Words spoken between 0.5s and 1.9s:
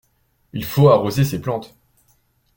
Il faut arroser ces plantes.